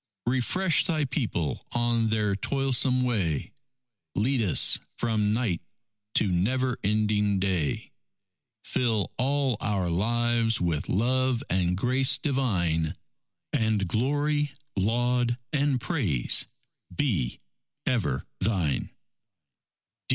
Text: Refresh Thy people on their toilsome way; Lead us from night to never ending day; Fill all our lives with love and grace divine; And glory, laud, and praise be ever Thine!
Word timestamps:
Refresh 0.25 0.87
Thy 0.87 1.05
people 1.05 1.63
on 1.73 2.09
their 2.09 2.35
toilsome 2.35 3.03
way; 3.03 3.51
Lead 4.15 4.41
us 4.41 4.79
from 4.97 5.31
night 5.31 5.61
to 6.15 6.27
never 6.27 6.79
ending 6.83 7.39
day; 7.39 7.91
Fill 8.65 9.11
all 9.19 9.57
our 9.59 9.91
lives 9.91 10.59
with 10.59 10.89
love 10.89 11.43
and 11.51 11.77
grace 11.77 12.17
divine; 12.17 12.95
And 13.53 13.87
glory, 13.87 14.53
laud, 14.75 15.37
and 15.53 15.79
praise 15.79 16.47
be 16.95 17.39
ever 17.85 18.23
Thine! 18.39 18.89